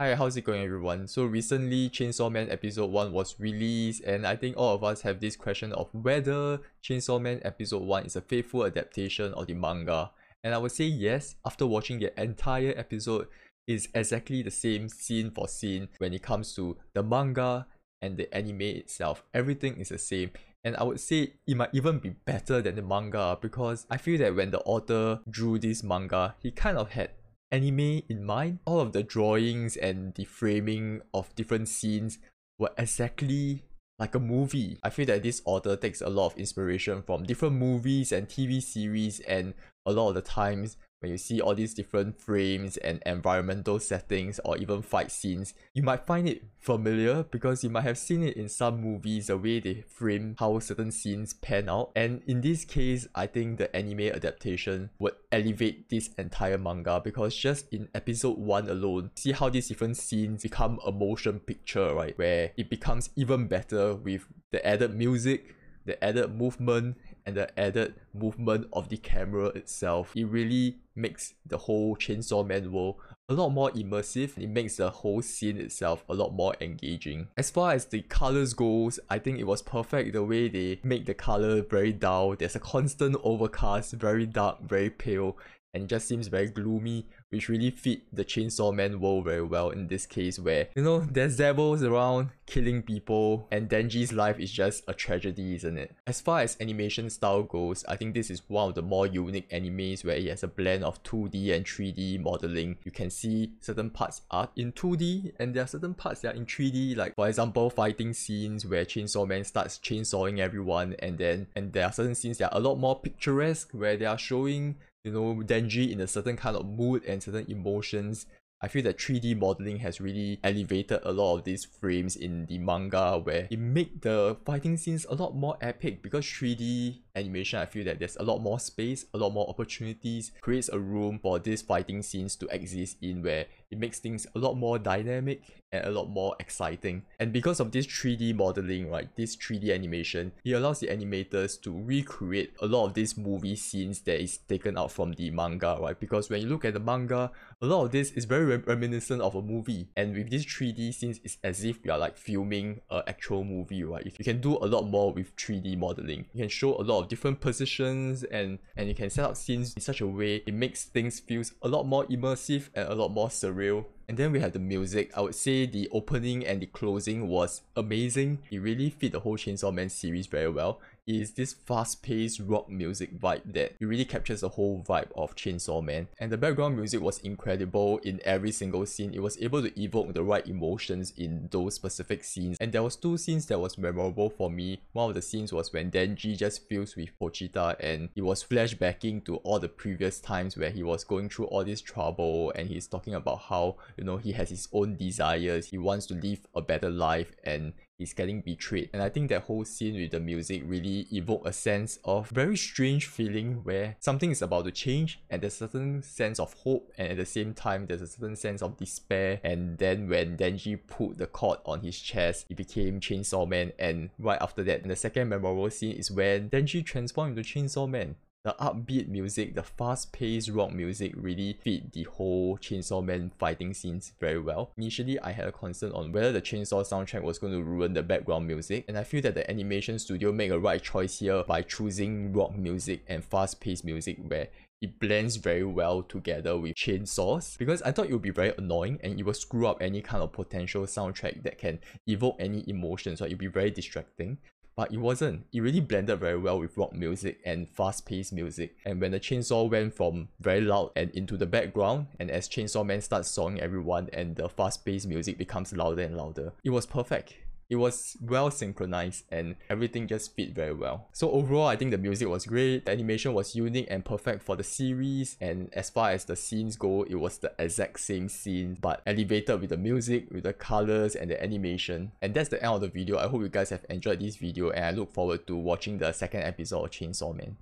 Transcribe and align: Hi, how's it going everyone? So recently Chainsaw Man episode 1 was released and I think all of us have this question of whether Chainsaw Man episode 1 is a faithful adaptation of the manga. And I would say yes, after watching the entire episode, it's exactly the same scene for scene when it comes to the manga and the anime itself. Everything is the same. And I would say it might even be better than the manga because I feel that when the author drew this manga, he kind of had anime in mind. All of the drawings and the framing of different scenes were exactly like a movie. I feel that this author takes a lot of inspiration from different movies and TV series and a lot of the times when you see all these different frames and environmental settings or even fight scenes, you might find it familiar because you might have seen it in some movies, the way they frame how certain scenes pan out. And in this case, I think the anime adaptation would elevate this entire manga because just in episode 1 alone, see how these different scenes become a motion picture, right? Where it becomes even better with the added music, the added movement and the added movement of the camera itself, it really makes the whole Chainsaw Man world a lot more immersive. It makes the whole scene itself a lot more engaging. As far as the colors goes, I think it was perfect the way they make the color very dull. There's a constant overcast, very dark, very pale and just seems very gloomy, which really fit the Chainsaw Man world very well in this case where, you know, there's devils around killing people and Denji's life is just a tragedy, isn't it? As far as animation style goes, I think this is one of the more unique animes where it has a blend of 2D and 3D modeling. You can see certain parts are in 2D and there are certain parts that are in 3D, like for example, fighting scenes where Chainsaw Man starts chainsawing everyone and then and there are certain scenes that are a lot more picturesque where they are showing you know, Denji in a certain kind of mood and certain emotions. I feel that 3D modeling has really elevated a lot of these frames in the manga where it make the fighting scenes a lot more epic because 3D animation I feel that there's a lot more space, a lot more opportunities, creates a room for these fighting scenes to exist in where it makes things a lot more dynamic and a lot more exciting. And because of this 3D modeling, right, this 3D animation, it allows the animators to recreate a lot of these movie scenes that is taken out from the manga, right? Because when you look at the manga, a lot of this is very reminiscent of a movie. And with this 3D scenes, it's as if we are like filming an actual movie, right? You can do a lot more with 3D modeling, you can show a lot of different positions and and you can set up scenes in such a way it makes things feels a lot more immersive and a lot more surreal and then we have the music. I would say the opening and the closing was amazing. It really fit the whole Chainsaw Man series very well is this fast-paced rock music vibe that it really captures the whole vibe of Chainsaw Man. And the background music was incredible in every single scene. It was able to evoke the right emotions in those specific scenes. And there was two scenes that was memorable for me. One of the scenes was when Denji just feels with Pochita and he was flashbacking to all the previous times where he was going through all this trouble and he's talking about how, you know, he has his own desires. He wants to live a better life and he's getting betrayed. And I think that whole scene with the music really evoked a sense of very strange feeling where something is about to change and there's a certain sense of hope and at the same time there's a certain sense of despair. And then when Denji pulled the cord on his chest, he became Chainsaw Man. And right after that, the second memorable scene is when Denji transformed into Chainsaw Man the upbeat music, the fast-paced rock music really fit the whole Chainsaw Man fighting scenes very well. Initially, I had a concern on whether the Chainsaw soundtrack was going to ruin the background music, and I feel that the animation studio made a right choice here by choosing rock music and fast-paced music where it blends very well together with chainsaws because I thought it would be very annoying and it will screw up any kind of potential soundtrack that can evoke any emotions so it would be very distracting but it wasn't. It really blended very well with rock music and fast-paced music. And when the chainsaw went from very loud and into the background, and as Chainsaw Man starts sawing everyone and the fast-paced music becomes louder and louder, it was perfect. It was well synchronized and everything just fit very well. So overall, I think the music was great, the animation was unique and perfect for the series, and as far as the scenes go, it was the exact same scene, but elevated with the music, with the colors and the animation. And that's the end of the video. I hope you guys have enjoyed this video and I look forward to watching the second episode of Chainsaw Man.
Hi, 0.00 0.14
how's 0.14 0.36
it 0.36 0.44
going 0.44 0.62
everyone? 0.62 1.08
So 1.08 1.24
recently 1.24 1.90
Chainsaw 1.90 2.30
Man 2.30 2.48
episode 2.52 2.88
1 2.88 3.10
was 3.10 3.34
released 3.40 4.04
and 4.04 4.28
I 4.28 4.36
think 4.36 4.56
all 4.56 4.76
of 4.76 4.84
us 4.84 5.00
have 5.00 5.18
this 5.18 5.34
question 5.34 5.72
of 5.72 5.88
whether 5.90 6.60
Chainsaw 6.84 7.20
Man 7.20 7.40
episode 7.42 7.82
1 7.82 8.06
is 8.06 8.14
a 8.14 8.20
faithful 8.20 8.64
adaptation 8.64 9.34
of 9.34 9.48
the 9.48 9.54
manga. 9.54 10.12
And 10.44 10.54
I 10.54 10.58
would 10.58 10.70
say 10.70 10.84
yes, 10.84 11.34
after 11.44 11.66
watching 11.66 11.98
the 11.98 12.12
entire 12.22 12.74
episode, 12.76 13.26
it's 13.66 13.88
exactly 13.92 14.40
the 14.40 14.52
same 14.52 14.88
scene 14.88 15.32
for 15.32 15.48
scene 15.48 15.88
when 15.98 16.14
it 16.14 16.22
comes 16.22 16.54
to 16.54 16.76
the 16.94 17.02
manga 17.02 17.66
and 18.00 18.16
the 18.16 18.32
anime 18.32 18.60
itself. 18.60 19.24
Everything 19.34 19.78
is 19.78 19.88
the 19.88 19.98
same. 19.98 20.30
And 20.62 20.76
I 20.76 20.84
would 20.84 21.00
say 21.00 21.32
it 21.44 21.56
might 21.56 21.70
even 21.72 21.98
be 21.98 22.10
better 22.10 22.62
than 22.62 22.76
the 22.76 22.82
manga 22.82 23.36
because 23.40 23.84
I 23.90 23.96
feel 23.96 24.20
that 24.20 24.36
when 24.36 24.52
the 24.52 24.60
author 24.60 25.18
drew 25.28 25.58
this 25.58 25.82
manga, 25.82 26.36
he 26.40 26.52
kind 26.52 26.78
of 26.78 26.92
had 26.92 27.10
anime 27.50 28.02
in 28.08 28.24
mind. 28.24 28.58
All 28.64 28.80
of 28.80 28.92
the 28.92 29.02
drawings 29.02 29.76
and 29.76 30.14
the 30.14 30.24
framing 30.24 31.02
of 31.14 31.34
different 31.34 31.68
scenes 31.68 32.18
were 32.58 32.72
exactly 32.76 33.62
like 33.98 34.14
a 34.14 34.20
movie. 34.20 34.78
I 34.82 34.90
feel 34.90 35.06
that 35.06 35.22
this 35.22 35.42
author 35.44 35.76
takes 35.76 36.00
a 36.00 36.08
lot 36.08 36.26
of 36.26 36.38
inspiration 36.38 37.02
from 37.02 37.24
different 37.24 37.56
movies 37.56 38.12
and 38.12 38.28
TV 38.28 38.62
series 38.62 39.20
and 39.20 39.54
a 39.86 39.92
lot 39.92 40.10
of 40.10 40.14
the 40.14 40.22
times 40.22 40.76
when 41.00 41.12
you 41.12 41.18
see 41.18 41.40
all 41.40 41.54
these 41.54 41.74
different 41.74 42.20
frames 42.20 42.76
and 42.78 43.02
environmental 43.06 43.78
settings 43.78 44.40
or 44.44 44.56
even 44.56 44.82
fight 44.82 45.10
scenes, 45.12 45.54
you 45.74 45.82
might 45.82 46.06
find 46.06 46.28
it 46.28 46.42
familiar 46.60 47.22
because 47.22 47.62
you 47.62 47.70
might 47.70 47.84
have 47.84 47.98
seen 47.98 48.22
it 48.22 48.36
in 48.36 48.48
some 48.48 48.80
movies, 48.80 49.28
the 49.28 49.38
way 49.38 49.60
they 49.60 49.84
frame 49.86 50.34
how 50.38 50.58
certain 50.58 50.90
scenes 50.90 51.34
pan 51.34 51.68
out. 51.68 51.92
And 51.94 52.22
in 52.26 52.40
this 52.40 52.64
case, 52.64 53.06
I 53.14 53.26
think 53.26 53.58
the 53.58 53.74
anime 53.74 54.00
adaptation 54.00 54.90
would 54.98 55.14
elevate 55.30 55.88
this 55.88 56.10
entire 56.18 56.58
manga 56.58 57.00
because 57.02 57.34
just 57.34 57.72
in 57.72 57.88
episode 57.94 58.38
1 58.38 58.68
alone, 58.68 59.10
see 59.14 59.32
how 59.32 59.48
these 59.48 59.68
different 59.68 59.96
scenes 59.96 60.42
become 60.42 60.80
a 60.84 60.90
motion 60.90 61.38
picture, 61.38 61.94
right? 61.94 62.18
Where 62.18 62.52
it 62.56 62.68
becomes 62.68 63.10
even 63.14 63.46
better 63.46 63.94
with 63.94 64.26
the 64.50 64.66
added 64.66 64.94
music, 64.94 65.54
the 65.84 66.02
added 66.04 66.34
movement 66.36 66.96
and 67.28 67.36
the 67.36 67.60
added 67.60 67.94
movement 68.14 68.66
of 68.72 68.88
the 68.88 68.96
camera 68.96 69.48
itself, 69.48 70.14
it 70.16 70.24
really 70.24 70.78
makes 70.96 71.34
the 71.44 71.58
whole 71.58 71.94
Chainsaw 71.94 72.44
Man 72.44 72.72
world 72.72 72.96
a 73.28 73.34
lot 73.34 73.50
more 73.50 73.70
immersive. 73.72 74.38
It 74.38 74.48
makes 74.48 74.76
the 74.76 74.88
whole 74.88 75.20
scene 75.20 75.58
itself 75.58 76.02
a 76.08 76.14
lot 76.14 76.32
more 76.32 76.54
engaging. 76.58 77.28
As 77.36 77.50
far 77.50 77.72
as 77.72 77.84
the 77.84 78.00
colors 78.00 78.54
goes, 78.54 78.98
I 79.10 79.18
think 79.18 79.38
it 79.38 79.46
was 79.46 79.60
perfect 79.60 80.14
the 80.14 80.24
way 80.24 80.48
they 80.48 80.80
make 80.82 81.04
the 81.04 81.12
color 81.12 81.60
very 81.60 81.92
dull. 81.92 82.34
There's 82.34 82.56
a 82.56 82.60
constant 82.60 83.16
overcast, 83.22 83.92
very 83.92 84.24
dark, 84.24 84.62
very 84.62 84.88
pale 84.88 85.36
and 85.74 85.88
just 85.88 86.08
seems 86.08 86.28
very 86.28 86.48
gloomy, 86.48 87.06
which 87.30 87.48
really 87.48 87.70
fit 87.70 88.02
the 88.12 88.24
Chainsaw 88.24 88.74
Man 88.74 89.00
world 89.00 89.24
very 89.24 89.42
well 89.42 89.70
in 89.70 89.88
this 89.88 90.06
case 90.06 90.38
where, 90.38 90.68
you 90.74 90.82
know, 90.82 91.00
there's 91.00 91.36
devils 91.36 91.82
around 91.82 92.30
killing 92.46 92.82
people 92.82 93.46
and 93.50 93.68
Denji's 93.68 94.12
life 94.12 94.38
is 94.38 94.50
just 94.50 94.82
a 94.88 94.94
tragedy, 94.94 95.54
isn't 95.54 95.76
it? 95.76 95.94
As 96.06 96.20
far 96.20 96.40
as 96.40 96.56
animation 96.60 97.10
style 97.10 97.42
goes, 97.42 97.84
I 97.86 97.96
think 97.96 98.14
this 98.14 98.30
is 98.30 98.42
one 98.48 98.70
of 98.70 98.74
the 98.74 98.82
more 98.82 99.06
unique 99.06 99.50
animes 99.50 100.04
where 100.04 100.16
it 100.16 100.28
has 100.28 100.42
a 100.42 100.48
blend 100.48 100.84
of 100.84 101.02
2D 101.02 101.54
and 101.54 101.64
3D 101.64 102.20
modeling. 102.20 102.78
You 102.84 102.90
can 102.90 103.10
see 103.10 103.52
certain 103.60 103.90
parts 103.90 104.22
are 104.30 104.48
in 104.56 104.72
2D 104.72 105.32
and 105.38 105.54
there 105.54 105.64
are 105.64 105.68
certain 105.68 105.94
parts 105.94 106.20
that 106.22 106.34
are 106.34 106.38
in 106.38 106.46
3D, 106.46 106.96
like 106.96 107.14
for 107.14 107.28
example, 107.28 107.68
fighting 107.70 108.12
scenes 108.14 108.64
where 108.64 108.84
Chainsaw 108.84 109.26
Man 109.26 109.44
starts 109.44 109.78
chainsawing 109.78 110.38
everyone 110.38 110.96
and 111.00 111.18
then 111.18 111.46
and 111.54 111.72
there 111.72 111.84
are 111.84 111.92
certain 111.92 112.14
scenes 112.14 112.38
that 112.38 112.52
are 112.52 112.58
a 112.58 112.60
lot 112.60 112.76
more 112.76 112.98
picturesque 112.98 113.70
where 113.72 113.96
they 113.96 114.06
are 114.06 114.18
showing 114.18 114.76
you 115.04 115.12
know, 115.12 115.42
Denji 115.44 115.90
in 115.90 116.00
a 116.00 116.06
certain 116.06 116.36
kind 116.36 116.56
of 116.56 116.66
mood 116.66 117.04
and 117.04 117.22
certain 117.22 117.50
emotions. 117.50 118.26
I 118.60 118.66
feel 118.66 118.82
that 118.82 118.98
3D 118.98 119.38
modeling 119.38 119.78
has 119.78 120.00
really 120.00 120.40
elevated 120.42 121.00
a 121.04 121.12
lot 121.12 121.36
of 121.36 121.44
these 121.44 121.64
frames 121.64 122.16
in 122.16 122.46
the 122.46 122.58
manga 122.58 123.18
where 123.18 123.46
it 123.50 123.58
make 123.58 124.00
the 124.02 124.36
fighting 124.44 124.76
scenes 124.76 125.06
a 125.08 125.14
lot 125.14 125.36
more 125.36 125.56
epic 125.60 126.02
because 126.02 126.24
3D 126.24 127.02
animation 127.18 127.58
I 127.58 127.66
feel 127.66 127.84
that 127.84 127.98
there's 127.98 128.16
a 128.16 128.22
lot 128.22 128.40
more 128.40 128.58
space, 128.58 129.06
a 129.12 129.18
lot 129.18 129.30
more 129.30 129.48
opportunities, 129.48 130.32
creates 130.40 130.68
a 130.68 130.78
room 130.78 131.18
for 131.20 131.38
these 131.38 131.62
fighting 131.62 132.02
scenes 132.02 132.36
to 132.36 132.46
exist 132.46 132.96
in 133.02 133.22
where 133.22 133.46
it 133.70 133.78
makes 133.78 133.98
things 133.98 134.26
a 134.34 134.38
lot 134.38 134.54
more 134.54 134.78
dynamic 134.78 135.42
and 135.72 135.84
a 135.84 135.90
lot 135.90 136.08
more 136.08 136.34
exciting. 136.40 137.02
And 137.18 137.32
because 137.32 137.60
of 137.60 137.72
this 137.72 137.86
3D 137.86 138.34
modeling, 138.34 138.90
right, 138.90 139.14
this 139.16 139.36
3D 139.36 139.74
animation, 139.74 140.32
it 140.44 140.52
allows 140.52 140.80
the 140.80 140.86
animators 140.86 141.60
to 141.62 141.78
recreate 141.84 142.54
a 142.62 142.66
lot 142.66 142.86
of 142.86 142.94
these 142.94 143.18
movie 143.18 143.56
scenes 143.56 144.00
that 144.02 144.22
is 144.22 144.38
taken 144.38 144.78
out 144.78 144.92
from 144.92 145.12
the 145.12 145.30
manga, 145.30 145.76
right? 145.80 145.98
Because 145.98 146.30
when 146.30 146.40
you 146.40 146.48
look 146.48 146.64
at 146.64 146.72
the 146.72 146.80
manga, 146.80 147.30
a 147.60 147.66
lot 147.66 147.84
of 147.84 147.92
this 147.92 148.12
is 148.12 148.24
very 148.24 148.56
reminiscent 148.56 149.20
of 149.20 149.34
a 149.34 149.42
movie. 149.42 149.88
And 149.96 150.14
with 150.14 150.30
this 150.30 150.46
3D 150.46 150.94
scenes, 150.94 151.20
it's 151.22 151.36
as 151.44 151.64
if 151.64 151.84
we 151.84 151.90
are 151.90 151.98
like 151.98 152.16
filming 152.16 152.80
an 152.90 153.02
actual 153.06 153.44
movie, 153.44 153.84
right? 153.84 154.06
You 154.06 154.24
can 154.24 154.40
do 154.40 154.56
a 154.56 154.66
lot 154.66 154.88
more 154.88 155.12
with 155.12 155.36
3D 155.36 155.76
modeling, 155.76 156.24
you 156.32 156.42
can 156.42 156.48
show 156.48 156.76
a 156.76 156.82
lot 156.82 157.02
of 157.02 157.07
different 157.08 157.40
positions 157.40 158.24
and 158.24 158.58
and 158.76 158.88
you 158.88 158.94
can 158.94 159.10
set 159.10 159.24
up 159.24 159.36
scenes 159.36 159.74
in 159.74 159.82
such 159.82 160.00
a 160.00 160.06
way 160.06 160.42
it 160.46 160.54
makes 160.54 160.84
things 160.84 161.20
feels 161.20 161.52
a 161.62 161.68
lot 161.68 161.84
more 161.84 162.04
immersive 162.06 162.68
and 162.74 162.88
a 162.88 162.94
lot 162.94 163.10
more 163.10 163.28
surreal 163.28 163.84
and 164.08 164.16
then 164.16 164.32
we 164.32 164.40
have 164.40 164.52
the 164.52 164.58
music. 164.58 165.12
I 165.14 165.20
would 165.20 165.34
say 165.34 165.66
the 165.66 165.86
opening 165.92 166.46
and 166.46 166.62
the 166.62 166.66
closing 166.66 167.28
was 167.28 167.60
amazing. 167.76 168.38
It 168.50 168.58
really 168.58 168.88
fit 168.88 169.12
the 169.12 169.20
whole 169.20 169.36
Chainsaw 169.36 169.72
Man 169.72 169.90
series 169.90 170.26
very 170.26 170.48
well 170.48 170.80
is 171.08 171.32
this 171.32 171.54
fast-paced 171.54 172.40
rock 172.40 172.68
music 172.68 173.18
vibe 173.18 173.54
that 173.54 173.74
it 173.80 173.86
really 173.86 174.04
captures 174.04 174.42
the 174.42 174.50
whole 174.50 174.84
vibe 174.86 175.08
of 175.16 175.34
Chainsaw 175.34 175.82
Man. 175.82 176.08
And 176.18 176.30
the 176.30 176.36
background 176.36 176.76
music 176.76 177.00
was 177.00 177.18
incredible 177.20 177.98
in 177.98 178.20
every 178.24 178.52
single 178.52 178.84
scene. 178.84 179.14
It 179.14 179.22
was 179.22 179.40
able 179.40 179.62
to 179.62 179.82
evoke 179.82 180.12
the 180.12 180.22
right 180.22 180.46
emotions 180.46 181.14
in 181.16 181.48
those 181.50 181.74
specific 181.74 182.24
scenes. 182.24 182.58
And 182.60 182.72
there 182.72 182.82
was 182.82 182.96
two 182.96 183.16
scenes 183.16 183.46
that 183.46 183.58
was 183.58 183.78
memorable 183.78 184.28
for 184.28 184.50
me. 184.50 184.82
One 184.92 185.08
of 185.08 185.14
the 185.14 185.22
scenes 185.22 185.52
was 185.52 185.72
when 185.72 185.90
Denji 185.90 186.36
just 186.36 186.68
feels 186.68 186.94
with 186.94 187.18
Pochita 187.18 187.76
and 187.80 188.10
he 188.14 188.20
was 188.20 188.44
flashbacking 188.44 189.24
to 189.24 189.36
all 189.36 189.58
the 189.58 189.68
previous 189.68 190.20
times 190.20 190.56
where 190.56 190.70
he 190.70 190.82
was 190.82 191.04
going 191.04 191.30
through 191.30 191.46
all 191.46 191.64
this 191.64 191.80
trouble 191.80 192.52
and 192.54 192.68
he's 192.68 192.86
talking 192.86 193.14
about 193.14 193.40
how, 193.48 193.76
you 193.96 194.04
know, 194.04 194.18
he 194.18 194.32
has 194.32 194.50
his 194.50 194.68
own 194.74 194.96
desires. 194.96 195.68
He 195.70 195.78
wants 195.78 196.04
to 196.06 196.14
live 196.14 196.40
a 196.54 196.60
better 196.60 196.90
life 196.90 197.32
and 197.44 197.72
he's 197.98 198.14
getting 198.14 198.40
betrayed. 198.40 198.88
And 198.92 199.02
I 199.02 199.08
think 199.08 199.28
that 199.28 199.42
whole 199.42 199.64
scene 199.64 200.00
with 200.00 200.12
the 200.12 200.20
music 200.20 200.62
really 200.64 201.06
evoked 201.12 201.46
a 201.46 201.52
sense 201.52 201.98
of 202.04 202.28
very 202.28 202.56
strange 202.56 203.06
feeling 203.06 203.64
where 203.64 203.96
something 203.98 204.30
is 204.30 204.40
about 204.40 204.64
to 204.64 204.70
change 204.70 205.20
and 205.28 205.42
there's 205.42 205.54
a 205.54 205.68
certain 205.68 206.02
sense 206.02 206.38
of 206.38 206.54
hope 206.54 206.92
and 206.96 207.08
at 207.08 207.16
the 207.16 207.26
same 207.26 207.52
time 207.52 207.86
there's 207.86 208.02
a 208.02 208.06
certain 208.06 208.36
sense 208.36 208.62
of 208.62 208.76
despair. 208.76 209.40
And 209.42 209.76
then 209.78 210.08
when 210.08 210.36
Denji 210.36 210.78
pulled 210.86 211.18
the 211.18 211.26
cord 211.26 211.58
on 211.66 211.80
his 211.80 211.98
chest, 211.98 212.46
he 212.48 212.54
became 212.54 213.00
Chainsaw 213.00 213.46
Man. 213.48 213.72
And 213.78 214.10
right 214.18 214.40
after 214.40 214.62
that, 214.64 214.84
the 214.84 214.96
second 214.96 215.28
memorable 215.28 215.68
scene 215.70 215.96
is 215.96 216.10
when 216.10 216.50
Denji 216.50 216.84
transformed 216.84 217.36
into 217.36 217.48
Chainsaw 217.48 217.88
Man 217.88 218.14
the 218.44 218.54
upbeat 218.60 219.08
music, 219.08 219.54
the 219.54 219.62
fast-paced 219.62 220.50
rock 220.50 220.72
music 220.72 221.12
really 221.16 221.52
fit 221.52 221.92
the 221.92 222.04
whole 222.04 222.56
Chainsaw 222.58 223.04
Man 223.04 223.32
fighting 223.38 223.74
scenes 223.74 224.12
very 224.20 224.38
well. 224.38 224.70
Initially, 224.78 225.18
I 225.20 225.32
had 225.32 225.48
a 225.48 225.52
concern 225.52 225.92
on 225.92 226.12
whether 226.12 226.32
the 226.32 226.40
Chainsaw 226.40 226.86
soundtrack 226.86 227.22
was 227.22 227.38
going 227.38 227.52
to 227.52 227.62
ruin 227.62 227.94
the 227.94 228.02
background 228.02 228.46
music, 228.46 228.84
and 228.88 228.96
I 228.96 229.04
feel 229.04 229.22
that 229.22 229.34
the 229.34 229.48
animation 229.50 229.98
studio 229.98 230.32
made 230.32 230.52
a 230.52 230.58
right 230.58 230.82
choice 230.82 231.18
here 231.18 231.42
by 231.44 231.62
choosing 231.62 232.32
rock 232.32 232.56
music 232.56 233.04
and 233.08 233.24
fast-paced 233.24 233.84
music 233.84 234.18
where 234.26 234.48
it 234.80 235.00
blends 235.00 235.36
very 235.36 235.64
well 235.64 236.02
together 236.02 236.56
with 236.56 236.76
chainsaws 236.76 237.58
because 237.58 237.82
I 237.82 237.90
thought 237.90 238.06
it 238.06 238.12
would 238.12 238.22
be 238.22 238.30
very 238.30 238.52
annoying 238.56 239.00
and 239.02 239.18
it 239.18 239.26
will 239.26 239.34
screw 239.34 239.66
up 239.66 239.82
any 239.82 240.00
kind 240.00 240.22
of 240.22 240.32
potential 240.32 240.84
soundtrack 240.84 241.42
that 241.42 241.58
can 241.58 241.80
evoke 242.06 242.36
any 242.38 242.62
emotions 242.68 243.18
so 243.18 243.24
it 243.24 243.30
would 243.30 243.38
be 243.38 243.48
very 243.48 243.72
distracting 243.72 244.38
but 244.78 244.92
it 244.92 244.98
wasn't. 244.98 245.44
It 245.52 245.60
really 245.60 245.80
blended 245.80 246.20
very 246.20 246.38
well 246.38 246.60
with 246.60 246.76
rock 246.76 246.92
music 246.92 247.40
and 247.44 247.68
fast-paced 247.68 248.32
music. 248.32 248.76
And 248.84 249.00
when 249.00 249.10
the 249.10 249.18
chainsaw 249.18 249.68
went 249.68 249.92
from 249.92 250.28
very 250.38 250.60
loud 250.60 250.92
and 250.94 251.10
into 251.10 251.36
the 251.36 251.46
background, 251.46 252.06
and 252.20 252.30
as 252.30 252.48
Chainsaw 252.48 252.86
Man 252.86 253.00
starts 253.00 253.28
sawing 253.28 253.60
everyone 253.60 254.08
and 254.12 254.36
the 254.36 254.48
fast-paced 254.48 255.08
music 255.08 255.36
becomes 255.36 255.72
louder 255.72 256.02
and 256.02 256.16
louder, 256.16 256.52
it 256.62 256.70
was 256.70 256.86
perfect. 256.86 257.34
It 257.70 257.76
was 257.76 258.16
well 258.22 258.50
synchronized 258.50 259.24
and 259.30 259.56
everything 259.68 260.08
just 260.08 260.34
fit 260.34 260.54
very 260.54 260.72
well. 260.72 261.08
So 261.12 261.30
overall, 261.30 261.66
I 261.66 261.76
think 261.76 261.90
the 261.90 261.98
music 261.98 262.26
was 262.26 262.46
great, 262.46 262.86
the 262.86 262.92
animation 262.92 263.34
was 263.34 263.54
unique 263.54 263.88
and 263.90 264.02
perfect 264.02 264.42
for 264.42 264.56
the 264.56 264.64
series, 264.64 265.36
and 265.38 265.68
as 265.74 265.90
far 265.90 266.10
as 266.10 266.24
the 266.24 266.34
scenes 266.34 266.76
go, 266.76 267.02
it 267.02 267.16
was 267.16 267.36
the 267.38 267.52
exact 267.58 268.00
same 268.00 268.30
scene, 268.30 268.78
but 268.80 269.02
elevated 269.06 269.60
with 269.60 269.68
the 269.68 269.76
music, 269.76 270.28
with 270.30 270.44
the 270.44 270.54
colors 270.54 271.14
and 271.14 271.30
the 271.30 271.42
animation. 271.42 272.12
And 272.22 272.32
that's 272.32 272.48
the 272.48 272.62
end 272.62 272.76
of 272.76 272.80
the 272.80 272.88
video. 272.88 273.18
I 273.18 273.28
hope 273.28 273.42
you 273.42 273.50
guys 273.50 273.68
have 273.68 273.84
enjoyed 273.90 274.20
this 274.20 274.36
video 274.36 274.70
and 274.70 274.86
I 274.86 274.90
look 274.92 275.12
forward 275.12 275.46
to 275.48 275.56
watching 275.56 275.98
the 275.98 276.12
second 276.12 276.44
episode 276.44 276.84
of 276.84 276.90
Chainsaw 276.90 277.36
Man. 277.36 277.58